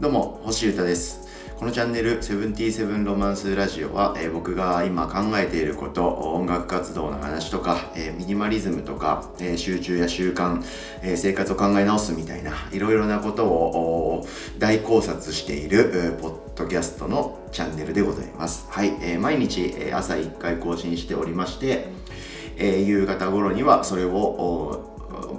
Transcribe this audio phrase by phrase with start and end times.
[0.00, 1.28] どうも星歌です。
[1.58, 10.62] このチャンネル「セブンティーセブンロマンスラジオは」えー、僕が今考えていること音楽活動の話とか、えー、ミニマリズムとか、えー、集中や習慣、
[11.02, 14.24] え生活を考え直すみたいないろいろなことを
[14.58, 18.68] 大考察しているポッドキャストのチャンネルでございます。
[18.70, 21.88] はい、え毎日、え朝1回更新しておりまして、
[22.56, 24.87] え夕方頃にはそれを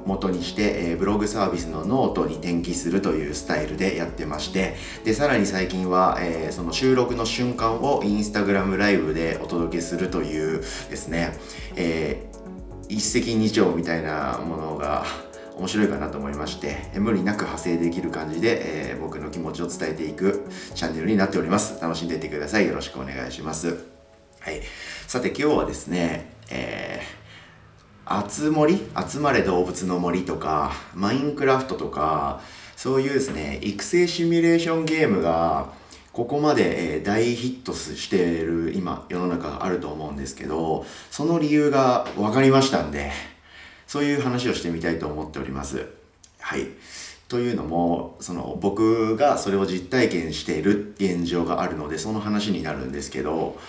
[0.10, 11.38] 元にして、えー、ブログサービスのノートに転記するというスタイルでやってましてでさらに最近は、えー、その収録の瞬間を Instagram Live でお届けするというですね、
[11.76, 15.06] えー、一石二鳥みたいなものが
[15.58, 21.82] 面白いかなと思いまして無理なく派生できる感じで、えー、僕の気持ちを伝えていくチャンネルになっております。
[21.82, 22.68] 楽しんでいってください。
[22.68, 23.86] よろしくお願いします。
[24.40, 24.62] はい。
[25.06, 27.29] さて今日はですね、えー
[28.12, 32.42] あつ森集まれ動物の森とか、マインクラフトとか、
[32.76, 35.70] そういうですね、育成シミュレーションゲームが、
[36.12, 43.12] ここまで大ヒットしている今、世の中があると思うんですけど、その理由が分かりましたんで、
[43.86, 45.86] そういう話をしてみたいと思っております。
[46.40, 46.66] はい。
[47.28, 53.60] というのも、その僕がそれを実体験している現状があるので、その話になるんですけど、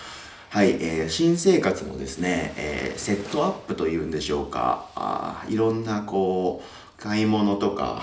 [0.52, 4.90] はい、えー、新生活のですね、えー、セットアップというんでしょうか。
[4.96, 8.02] あいろんなこう買い物とか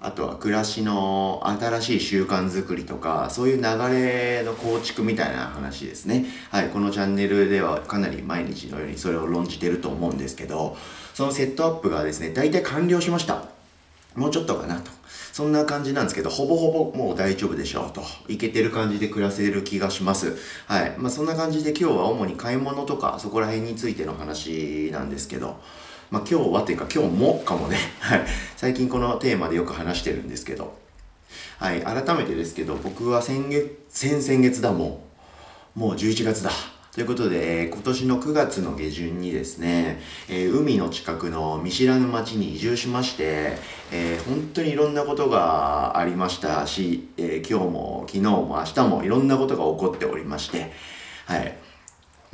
[0.00, 3.62] あとは暮らしの新しい習慣づくりとかそういう流
[3.94, 6.26] れの構築みたいな話ですね。
[6.50, 10.76] はいこのチャンネルではかなり毎日のようにそれを論じてると思うんですけど
[11.14, 13.57] そのセットアップがですね大体完了しました。
[14.18, 14.90] もうちょっとかなと
[15.32, 18.02] そんな感じなんですけど、ほぼほぼもう大丈夫でしょうと。
[18.26, 20.36] いけてる感じで暮らせる気がします。
[20.66, 20.94] はい。
[20.98, 25.60] まあそんな感じで今日は主に買い物とかそこら辺についての話なんですけど、
[26.10, 28.26] まあ今日はというか今日もかもね、はい。
[28.56, 30.76] 最近このテーマでよく話してるんですけど、
[31.58, 31.82] はい。
[31.82, 34.84] 改めてですけど、僕は先月、先々月だも
[35.76, 35.78] ん。
[35.78, 36.50] もう11月だ。
[36.98, 43.56] ということで、えー、今年の9月の下旬にですね、えー、海の近くの見知らぬ町に移住しまして、
[43.92, 50.72] えー、本当にいろんなことがありましたし、え今日も昨日も明日もいろんなことが起こっておりまして、
[51.26, 51.56] はい。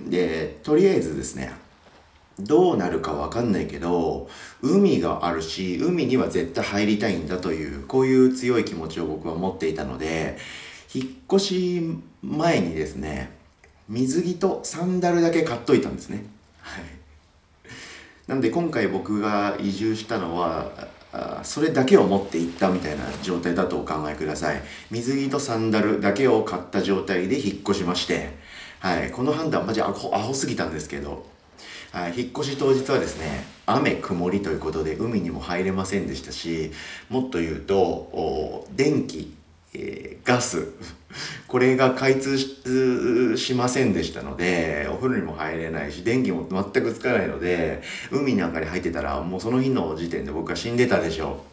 [0.01, 1.53] で、とりあえずですね、
[2.39, 4.31] どうなるかわかんないけど、
[4.63, 10.39] 海があるし、海には絶対入りたいんだという、こういう強い気持ちを僕は持っていたので、
[10.95, 11.83] 引っ越し
[12.23, 13.44] 前にですね、
[13.89, 16.25] 水着とサンダルだけ買っといたんですね。
[16.61, 16.85] はい。
[18.27, 20.71] なんで今回僕が移住したのは、
[21.43, 24.63] それだけを持っていったみたいな状態だとお考えください。
[24.91, 28.31] 水着とサンダルだけを買った状態で引っ越しまして、
[28.81, 29.11] はい。
[29.11, 31.27] この判断マジアホアホすぎたんですけど、
[31.93, 36.73] はい、引っ越し当日はですね、雨曇りということで海にも入れませんでしたし、
[37.09, 39.33] もっと言うと、電気
[39.75, 40.69] えー、ガス、
[41.47, 51.45] これが開通しませんでしたので、お風呂にも入れないし、電気も全くつかないので、海なんかに入ってたら、もうその日の時点で僕は死んでたでしょ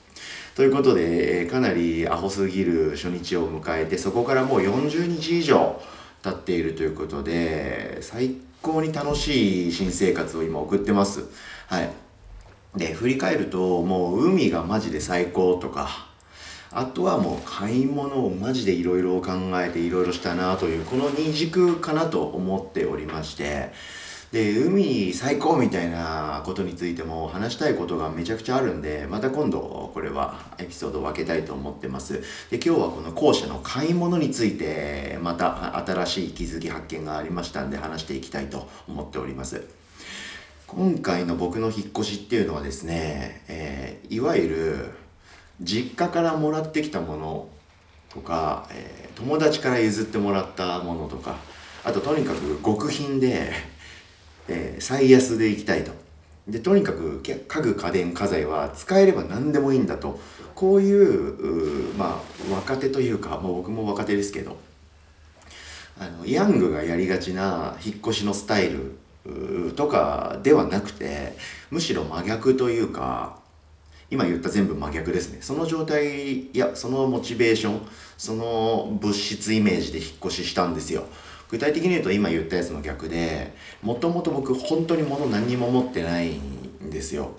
[0.56, 0.56] う。
[0.56, 5.82] ということで、かなりアホすぎる初日を迎えて、そこからもう40日以上
[6.24, 11.24] 経っているということで、最高に楽しい新生活を今送ってます。
[11.68, 11.90] はい。
[12.76, 16.11] で、振り返ると、もう海がマジで最高とか、
[16.74, 23.72] あとはもう買い物をマジでいろいろ考えていろいろしたなというこの二軸かなと思っておりまして
[24.32, 32.22] で海最高みたいなことについても話したいことがめちゃくちゃあるんでまた今度これはエピソードを分けたいと思ってます。
[32.50, 39.66] で今日はこの後者の買い物についてまた新しい気づき発見がありましたんで話していきたいと思っております。
[40.66, 44.92] 今回の僕の引っ越しっていうのはですね、えー、いわゆる
[45.62, 47.50] 実家からもらってきたもの
[48.10, 51.38] とか、えー、友達から譲ってもらったものとか
[51.84, 53.52] あととにかく極貧で、
[54.48, 55.92] えー、最安で行きたいと。
[56.48, 60.20] でとにかく家具家電家財は使えれば何でもいいんだと。
[60.56, 62.22] こういうま
[62.52, 64.58] あ若手というか、まあ、僕も若手ですけど
[66.00, 71.36] あのヤングがやりがちな引っ越しのスタイルとかではなくて
[71.70, 73.41] むしろ真逆というか
[74.12, 75.38] 今言った全部真逆ですね。
[75.42, 77.88] その状態いやそのモチベーション
[78.18, 81.06] その物質イメージで引っ越ししたんですよ。
[81.50, 87.32] 具体的に言うと今言ったやつの逆でもともと僕本当に物何にも持ってないんですよ。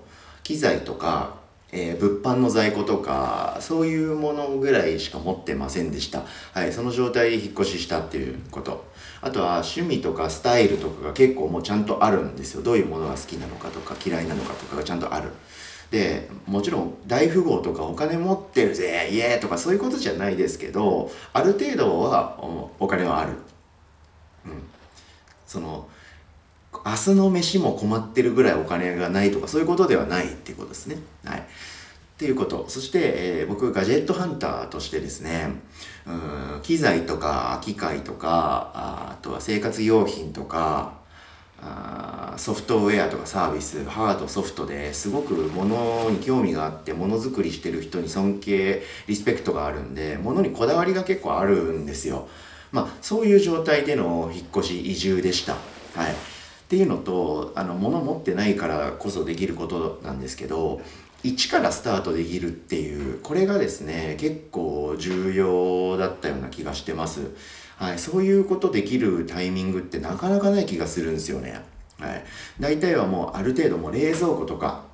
[0.43, 1.37] 機材とか、
[1.71, 6.25] えー、物販の在庫とかそういうものぐらいしか持ってませんでした。
[6.53, 8.91] はいその状態で引っ越ししたっていうこと。
[9.21, 12.63] あとは趣味とかスタイルとかが結構もうちゃんとあるんですよ。
[12.63, 15.29] どういうものが好きなのかとか嫌いなのかとかがちゃんとある。
[15.93, 22.43] でもちろん大富豪とかお金持ってるぜイエーとかそういうことじゃないですけどある程度は
[22.81, 23.33] お金はある、
[24.47, 24.53] うん、
[25.47, 25.87] その
[26.73, 30.97] 明日の飯も困ってるぐらいお金がないとかそういうことではないっていうことですね。
[31.25, 31.41] はい。
[31.41, 31.45] っ
[32.17, 32.65] ていうこと。
[32.69, 35.51] そして、えー、僕、ガジェットハンターとしてですね、
[36.07, 41.02] うん、機材とか機械とか、あとは生活用品とか、
[41.65, 52.29] あソフトウェアとかサービスハードソフトですごく物に興味があってものづくりしてる人に尊敬リスペクトがあるんで物にこだわりが結構あるんですよ。
[52.73, 55.53] まあそういう状態での引っ越し移住でした。
[55.53, 56.32] はい。
[56.73, 60.81] っていうのとあの物持ってないからこそできることなんですけど
[61.23, 67.33] 一からスタートできるっていうこれがですね結構重要だったような気がしてます。
[67.77, 71.61] はい、そういうことできるタイミングってなかなかない気がするんですよね。
[71.99, 72.25] はい、
[72.59, 74.85] 大体はもうある程度も冷蔵庫とか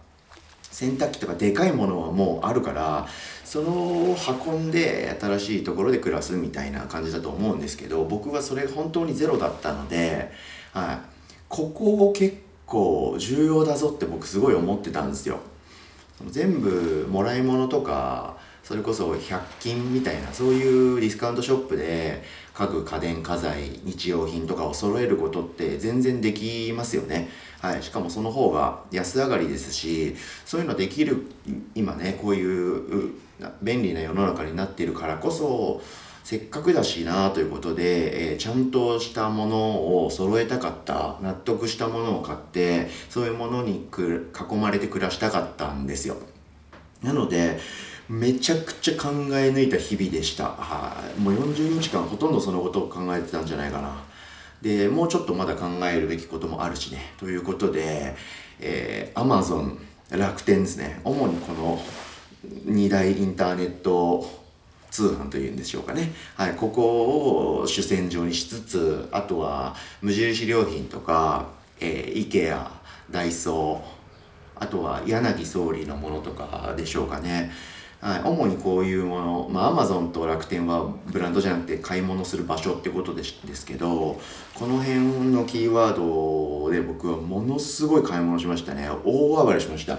[0.72, 3.06] 洗濯機とかでかいものはもうあるから
[3.44, 10.32] そのを運んで新しいところで暮らすみたいな感じだと思うんですけど僕はそれ本当にゼロだったので、
[10.72, 11.17] はい、
[11.48, 12.36] ここを結
[12.66, 15.40] 構重要だぞって僕すごい思ってたんですよ。
[16.26, 22.22] 全部もらい物とかそれこそ100均みたいなそういうディスカウントショップで
[22.52, 27.28] 家具家電家財日用品とかを揃えることって全然できますよね。
[27.60, 30.14] はい、しかもその方が安上がりですし
[30.44, 31.26] そういうのできる
[31.74, 33.14] 今ねこういう
[33.62, 35.80] 便利な世の中になっているからこそ
[36.28, 46.16] せっかくだしなということで、えー、ちゃんとしたものを揃えたかった納得したものを買ってそういうものに囲まれて暮らしたかったんですよ。
[47.02, 47.58] なので
[48.10, 50.48] めちゃくちゃ考え抜いた日々でした。
[50.48, 53.96] はい、もう40日間ほとんどそのことを考えてたんじゃないかな。
[54.60, 57.14] で、もうちょっとまだ考えるべきこともあるしね。
[57.16, 58.14] ということで、
[58.60, 59.78] えー、Amazon、
[60.10, 61.00] 楽天ですね。
[61.04, 61.82] 主にこの
[62.66, 64.47] 2大インターネット
[64.90, 66.12] 通販というんでしょうかね。
[66.36, 71.46] はい、ここを主戦場にしつつ、あとは無印良品とか、
[71.80, 72.66] えー、IKEA、
[73.10, 77.50] ダイソー、あとは柳総理のものとかでしょうかね。
[78.00, 84.20] はい、主にこういうもの、まあ、アマゾンと楽天はブランドじゃなくて買い物する場所ってことでですけど、
[84.54, 85.00] この辺
[85.32, 88.88] のキーワードで僕はものすごい買い物しましたね。
[89.04, 89.98] 大暴れしました。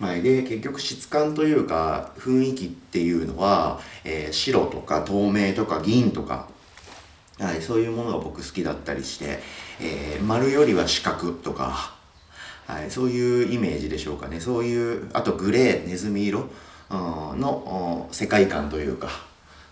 [0.00, 6.48] はい、で、結局質感というか雰囲気っていうのは、えー、白とか透明とか銀とか、
[7.38, 9.38] はい、そういうものが僕好きだったりして、
[9.80, 11.94] えー、丸よりは四角とか、
[12.66, 14.40] はい、そういうイメージでしょうかね。
[14.40, 16.48] そういう、あとグレー、ネズミ色。
[16.90, 19.08] の世界観というか、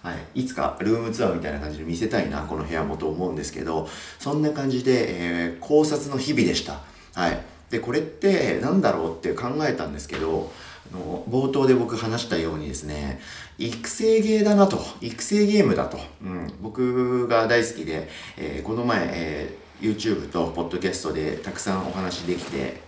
[0.03, 3.89] はい、いつかルームツアーみたいな感じで見せたいなこの部屋もと思うんですけど
[4.19, 6.81] そんな感じで、えー、考察の日々でした。
[7.15, 10.51] はい、でこれって何だろうって考えたんですけど
[10.93, 13.21] あの冒頭で僕話したようにですね
[13.59, 22.81] 育成ゲーだなと育成ゲームだと、うん、僕が大好きで、えー、この前、えー、YouTube とポッドキャストでたくさんお話できて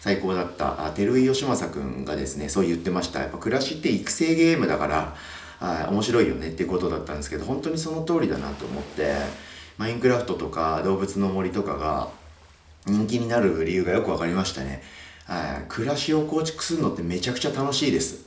[0.00, 3.20] 最高だった照井義正くんがですねそう言ってました。
[3.20, 5.16] やっぱ暮らしって育成ゲームだから
[5.60, 9.16] あ面白いよねっていうことだったんですけど本当にその通りだなと思って
[9.76, 12.08] マインクラフトとか動物の森とかが
[12.90, 14.82] 人気になる理由がよく分かりましたね。
[15.26, 15.64] はい。
[15.68, 18.26] 暮らしを構築するのってめちゃくちゃ楽しいです。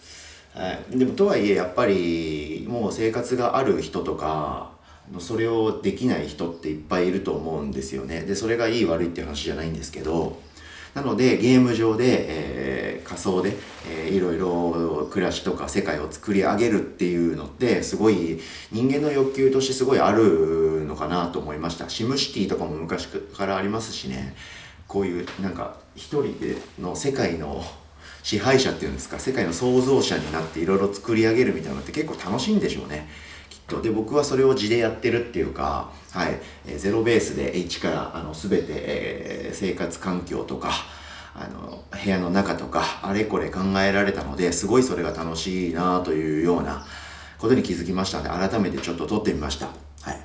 [0.53, 0.97] はい。
[0.97, 4.71] でもとはいえやっぱりもう生活がある人とか
[5.19, 8.21] それをできない人っていっぱいいると思うんですよね。
[8.21, 10.39] でそれがいい悪いっていう話じゃないんですけど
[10.93, 13.55] なのでゲーム上で、えー、仮想で、
[13.89, 18.39] えー、いろいろ暮らしとか世界を作り上げるっていうのってすごい
[18.71, 21.89] 人間の欲求としてすごいあるのかなと思いました。
[21.89, 24.35] シムシティとかも昔からありますしね。
[24.91, 27.63] こういうなんか一人での世界の
[28.23, 33.07] 支配者っていうんですか世界の創造者になっていろいろ作り上げるみたいなのって結構楽しいんでしょうね。
[33.49, 33.81] きっと。
[33.81, 40.71] で僕はそれを地でやってるっていうかはい、えー、ゼロベースで H からあの全て、えー、生活環境とか
[41.33, 46.85] あの部屋の中とかあれこれ考えられたのですごいそれが楽しいなというような
[47.39, 49.67] ことに気づきましたので改めてちょっと撮ってみました。
[50.01, 50.21] はい、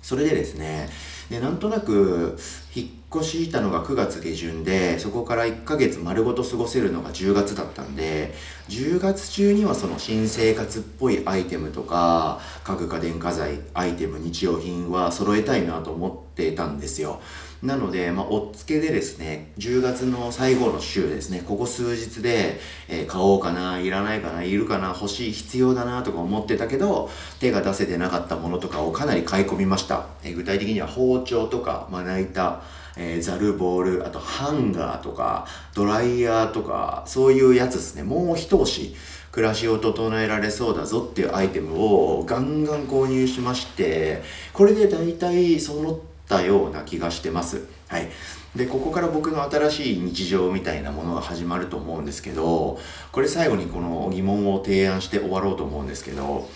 [0.00, 0.88] それでですね
[1.28, 2.38] でなんとなく
[2.74, 8.34] 引っ越したのが9月下旬でそこから1ヶ月丸ごと過ごせるのが10月だったんで
[8.68, 17.20] 10月中にはその新生活っぽいアイテムとか家具家電家財アイテム日用品は揃えたいなと思ってたんですよ
[17.62, 27.10] なので、まあ、おっつけでですね、10月の最後の週ですね、ここ数日で、えー、買おうかな、いらないかな、いるかな、欲しい、必要だなとか思ってたけど、
[27.40, 30.06] 手が出せてなかったものとかをかなり買い込みました。
[30.22, 32.62] えー、具体的には包丁とか、まな板、
[32.96, 38.02] えー、ザルボール、あとハンガーとか、ドライヤーとか、そういうやつですね。
[38.02, 38.94] もう一押し、
[39.32, 44.22] 暮らしを整えられそうだぞっていうアイテムをガンガン購入しまして、
[44.54, 47.60] これで大体揃ったような気がしてます。
[47.88, 48.08] はい。
[48.56, 52.80] で、ここから僕の新しい日常みたいなものが始まると思うんですけど、
[53.12, 56.48] これ最後にこの疑問を提案して終わろうと思うんですけど、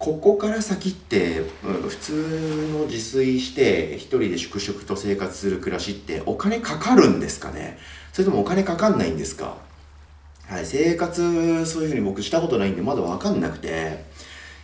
[0.00, 2.12] ここから先って、うん普通
[2.72, 7.76] の自炊して一人で粛々と生活する暮らしってお金かかるんですかね？
[8.14, 9.58] それともお金かかんないんですか？
[10.48, 14.06] はい、生活そういうふうに僕したことないんでまだわかんなくて、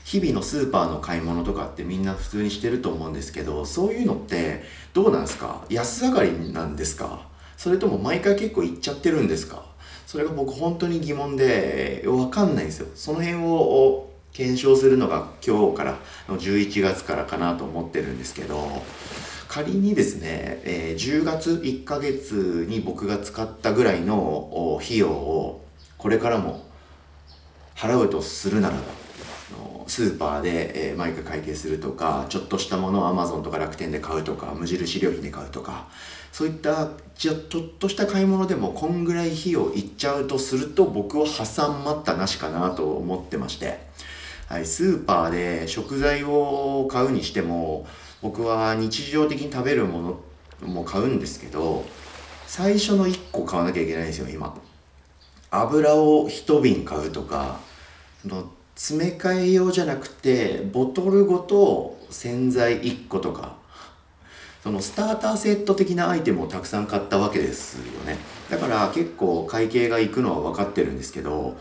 [0.05, 4.65] 日々のスーパーの買い物とかってみんな普通にしてると思うんですけど、そういうのって
[4.95, 5.67] どうなんですか？
[5.69, 7.29] 安上がりなんですか？
[7.59, 9.67] それとも毎回結構行っちゃってるんですか？
[10.07, 12.87] それが僕本当に疑問でわかんないんですよ。
[12.95, 14.06] その辺を
[14.37, 15.97] 検証するのが今日から
[16.29, 18.69] の11月からかなと思ってるんですけど
[19.49, 25.65] 仮にですね、え、10月1ヶ月に僕が使ったぐらいの費用を
[25.97, 26.67] これからも
[27.75, 28.83] 払うとするならば
[29.87, 35.87] スーパーで、え、毎回会計するとかちょっとしたものを Amazon とか楽天で買うとか無印良品で買うとか
[36.31, 37.37] そういったちょっ
[37.79, 43.87] とした買い物でもこんぐらい費用いっちゃうとすると僕は破産待ったなしかなと思ってまして
[44.49, 47.85] はい、スーパーで食材を買うにしても
[48.23, 50.21] 僕は日常的に食べるも
[50.63, 51.85] のも買うんですけど
[52.47, 54.57] 最初の1個買わなきゃいけないんですよ今。
[55.51, 57.59] 油を1瓶買うとか
[58.25, 63.57] の詰め替え用じゃなくてボトルごと洗剤1個とか
[64.63, 68.19] そのスターターセット的なアイテムをたくさん買ったわけですよね。
[68.51, 71.57] だから結構会計がいくのは分かってるんですけど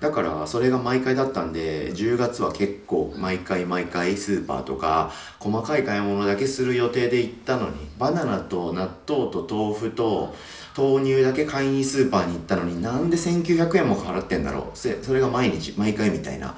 [0.00, 10.34] だからそれが毎回だったんで10月は結構毎回毎回スーパーとか細かい買い物だけする予定で行ったのにバナナと納豆と豆腐と
[10.76, 14.76] 豆乳だけ買いにスーパーに行ったのになんで1900円も払ってんだろう。
[14.76, 16.56] それが毎日毎回みたいな。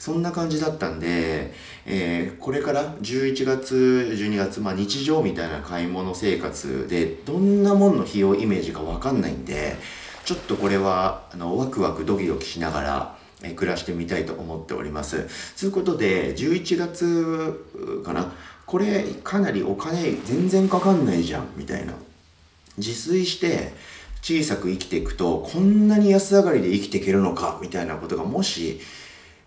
[0.00, 1.52] そんな感じだったんで、
[1.84, 3.76] えー、これから11月、
[4.16, 9.76] 12月、まあ日常みたいな買い物生活で、どんなもんの費用イメージかわかんないんで、
[10.30, 15.26] ちょっとこれはあのワクワクドキドキしながらえ暮らしてみたいと思っております。
[15.58, 18.32] ということで11月かな？
[18.64, 21.94] これかなりお金全然かかんないじゃんみたいな。
[22.78, 23.72] 自炊して
[24.22, 28.78] 小さく生きていくとこんなに安上がりで生きていけるのかみたいなことがもし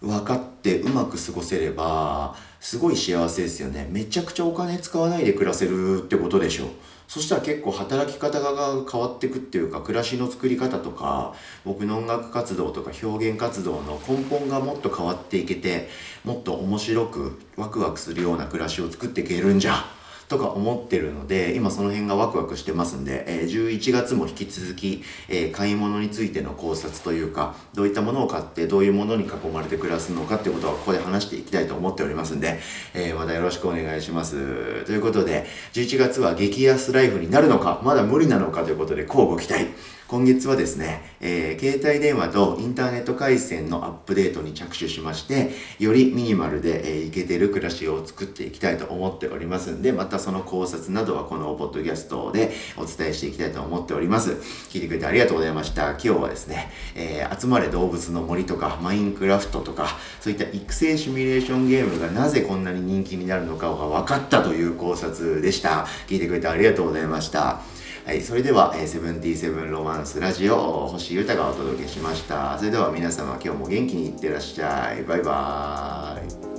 [0.01, 3.87] 分かってうまく過ごせればすごい幸せですよね。
[3.89, 6.65] めちゃくちゃお金使わないで暮らせるってことでしょ。
[7.13, 15.89] そしたら結構働き方が変わっていくっていうか暮らしの作り方とか僕の音楽活動とか表現活動の根本がもっと変わっていけて
[16.23, 20.02] もっと面白くワクワクするような暮らしを作っていけるんじゃ。
[20.27, 32.59] とか思ってるので、今その辺がワクワクしてますんで、えー、11月も引き続き、えー、買い物についての考察というか、どういったものを買ってどういうものに囲まれて暮らすのかっていうことはここで話していきたいと思っておりますんで、
[32.93, 34.85] えー、またよろしくお願いします。
[34.85, 39.67] ということで、11月は激安ライフになるのか、まだ無理なのかということで、交互期待。
[40.13, 54.33] 今月はですね、えー、携帯電話とインターネット回線のアップデートに着手しまして、よりミニマルで、えー、いけてる暮らしを作っていきたいと思っておりますんで、またその考察などはこのポッドキャストでお伝えしていきたいと思っております。
[54.69, 55.89] 聞いてくれてありがとうございました。
[55.93, 65.87] 今日はですね、えー、集まれ動物の森とか、マインクラフトとか、そういった育成シミュレーションゲームがなぜこんなに人気になるのかが分かったという考察でした。
[66.07, 67.61] 聞いてくれてありがとうございました。
[68.05, 72.57] はい、それでは、えー、セブンティーセブンロマンスラジオ、星豊がお届けしました。
[72.57, 75.03] それでは皆様今日も元気にいってらっしゃい。
[75.03, 76.52] バイバーイ。